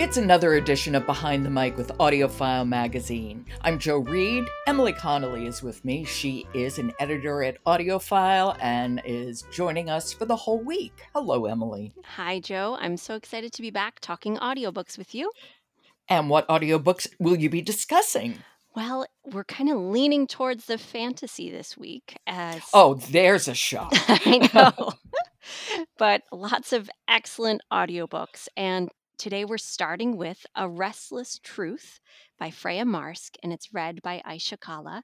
[0.00, 3.44] It's another edition of Behind the Mic with AudioFile Magazine.
[3.62, 4.44] I'm Joe Reed.
[4.68, 6.04] Emily Connolly is with me.
[6.04, 10.92] She is an editor at AudioFile and is joining us for the whole week.
[11.14, 11.92] Hello, Emily.
[12.04, 12.78] Hi, Joe.
[12.80, 15.32] I'm so excited to be back talking audiobooks with you.
[16.08, 18.36] And what audiobooks will you be discussing?
[18.76, 23.92] Well, we're kind of leaning towards the fantasy this week as Oh, there's a shock.
[24.08, 24.92] I know.
[25.98, 31.98] but lots of excellent audiobooks and Today we're starting with A Restless Truth
[32.38, 35.02] by Freya Marske, and it's read by Aisha Kala.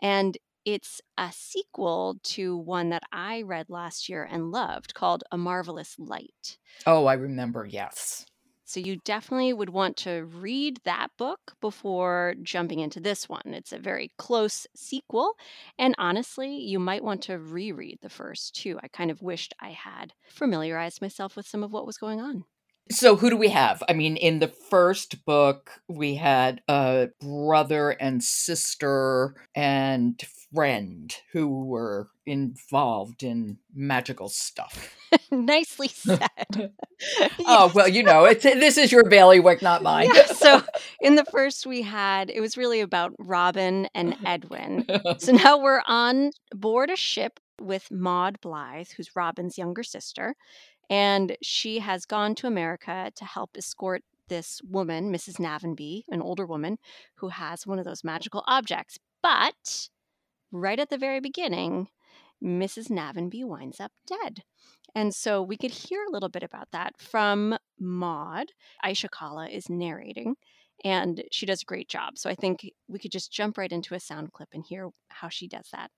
[0.00, 5.36] And it's a sequel to one that I read last year and loved called A
[5.36, 6.56] Marvelous Light.
[6.86, 8.24] Oh, I remember, yes.
[8.64, 13.42] So you definitely would want to read that book before jumping into this one.
[13.44, 15.34] It's a very close sequel.
[15.78, 18.78] And honestly, you might want to reread the first two.
[18.82, 22.44] I kind of wished I had familiarized myself with some of what was going on.
[22.90, 23.82] So who do we have?
[23.88, 30.20] I mean, in the first book, we had a brother and sister and
[30.52, 34.96] friend who were involved in magical stuff.
[35.30, 36.28] Nicely said.
[37.46, 40.10] oh well, you know, it's this is your bailiwick, not mine.
[40.12, 40.62] Yeah, so
[41.00, 44.24] in the first, we had it was really about Robin and uh-huh.
[44.26, 44.86] Edwin.
[45.18, 50.34] So now we're on board a ship with Maud Blythe, who's Robin's younger sister,
[50.90, 55.38] and she has gone to America to help escort this woman, Mrs.
[55.38, 56.78] Navenby, an older woman
[57.16, 58.98] who has one of those magical objects.
[59.22, 59.88] But
[60.50, 61.88] right at the very beginning,
[62.42, 62.90] Mrs.
[62.90, 64.42] Navenby winds up dead.
[64.94, 68.52] And so we could hear a little bit about that from Maud.
[68.84, 70.34] Aisha Kala is narrating,
[70.84, 72.18] and she does a great job.
[72.18, 75.28] So I think we could just jump right into a sound clip and hear how
[75.28, 75.90] she does that.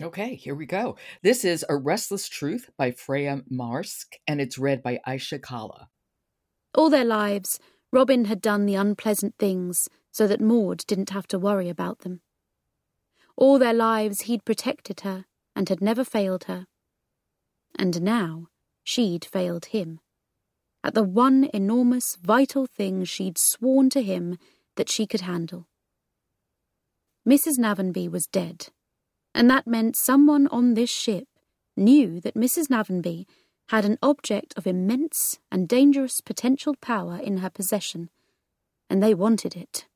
[0.00, 0.96] Okay, here we go.
[1.22, 5.88] This is A Restless Truth by Freya Marske, and it's read by Aisha Kala.
[6.72, 7.58] All their lives,
[7.92, 12.20] Robin had done the unpleasant things so that Maud didn't have to worry about them.
[13.36, 15.24] All their lives, he'd protected her
[15.56, 16.66] and had never failed her.
[17.76, 18.46] And now,
[18.84, 19.98] she'd failed him.
[20.84, 24.38] At the one enormous, vital thing she'd sworn to him
[24.76, 25.66] that she could handle.
[27.28, 27.58] Mrs.
[27.58, 28.68] Navenby was dead
[29.38, 31.28] and that meant someone on this ship
[31.76, 32.66] knew that Mrs.
[32.66, 33.24] Navenby
[33.68, 38.10] had an object of immense and dangerous potential power in her possession,
[38.90, 39.86] and they wanted it.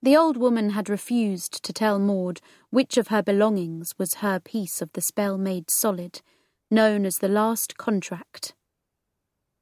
[0.00, 2.40] The old woman had refused to tell Maud
[2.70, 6.22] which of her belongings was her piece of the spell made solid,
[6.70, 8.54] known as the last contract.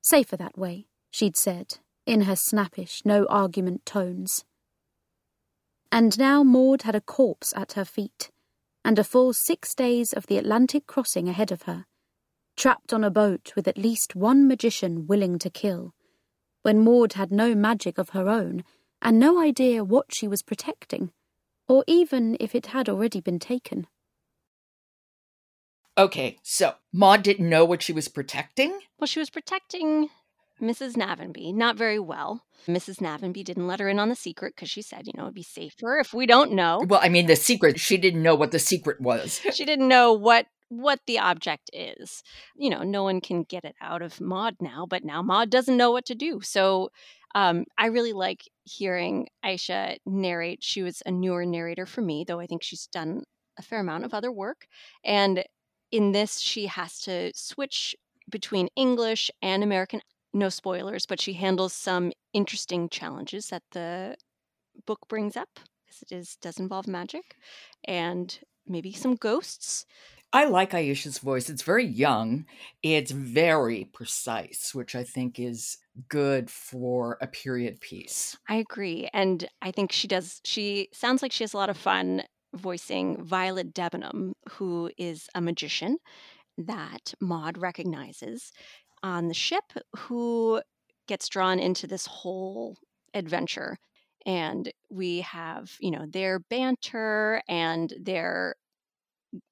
[0.03, 4.44] Safer that way, she'd said, in her snappish, no argument tones.
[5.96, 8.30] And now Maud had a corpse at her feet,
[8.84, 11.86] and a full six days of the Atlantic crossing ahead of her,
[12.54, 15.94] trapped on a boat with at least one magician willing to kill,
[16.60, 18.62] when Maud had no magic of her own
[19.00, 21.12] and no idea what she was protecting,
[21.66, 23.86] or even if it had already been taken.
[25.96, 28.80] Okay, so Maud didn't know what she was protecting?
[28.98, 30.10] Well, she was protecting
[30.60, 30.94] Mrs.
[30.94, 32.42] Navenby, not very well.
[32.66, 32.98] Mrs.
[33.00, 35.42] Navenby didn't let her in on the secret because she said, you know, it'd be
[35.42, 36.82] safer if we don't know.
[36.86, 39.40] Well, I mean, the secret, she didn't know what the secret was.
[39.52, 42.24] she didn't know what what the object is.
[42.56, 45.76] You know, no one can get it out of Maud now, but now Maud doesn't
[45.76, 46.40] know what to do.
[46.42, 46.90] So
[47.36, 50.64] um, I really like hearing Aisha narrate.
[50.64, 53.22] She was a newer narrator for me, though I think she's done
[53.58, 54.66] a fair amount of other work.
[55.04, 55.44] And
[55.92, 57.94] in this, she has to switch
[58.28, 60.00] between English and American
[60.32, 64.16] no spoilers, but she handles some interesting challenges that the
[64.86, 67.36] book brings up because it is does involve magic
[67.84, 69.86] and maybe some ghosts.
[70.32, 71.48] I like Aisha's voice.
[71.48, 72.46] It's very young.
[72.82, 75.78] It's very precise, which I think is
[76.08, 78.36] good for a period piece.
[78.48, 79.08] I agree.
[79.12, 82.22] And I think she does she sounds like she has a lot of fun
[82.54, 85.98] voicing Violet Debenham, who is a magician
[86.58, 88.52] that Maud recognizes
[89.06, 89.62] on the ship
[89.97, 90.60] who
[91.06, 92.76] gets drawn into this whole
[93.14, 93.76] adventure.
[94.26, 98.56] And we have, you know, their banter and their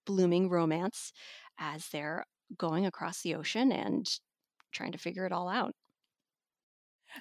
[0.07, 1.13] blooming romance
[1.57, 2.27] as they're
[2.59, 4.05] going across the ocean and
[4.73, 5.73] trying to figure it all out.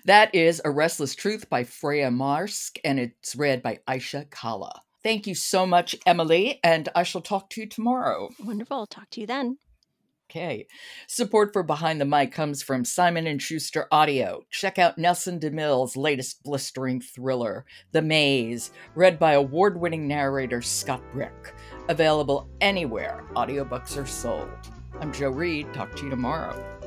[0.05, 4.81] That is A Restless Truth by Freya Marske, and it's read by Aisha Kala.
[5.03, 8.29] Thank you so much, Emily, and I shall talk to you tomorrow.
[8.43, 8.87] Wonderful.
[8.87, 9.57] Talk to you then.
[10.35, 10.65] Okay.
[11.05, 14.41] Support for Behind the Mic comes from Simon and Schuster Audio.
[14.49, 21.53] Check out Nelson DeMille's latest blistering thriller, The Maze, read by award-winning narrator Scott Brick.
[21.87, 24.49] Available anywhere audiobooks are sold.
[24.99, 25.71] I'm Joe Reed.
[25.71, 26.82] Talk to you tomorrow.